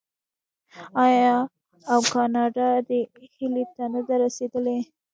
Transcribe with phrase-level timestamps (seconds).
[1.05, 1.35] آیا
[1.91, 2.99] او کاناډا دې
[3.35, 4.77] هیلې ته نه ده رسیدلې؟